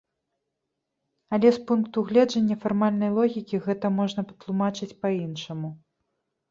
Але 1.37 1.51
з 1.59 1.61
пункту 1.71 1.97
гледжання 2.13 2.55
фармальнай 2.65 3.11
логікі 3.19 3.63
гэта 3.67 3.95
можна 4.01 4.21
патлумачыць 4.33 4.95
па-іншаму. 5.05 5.69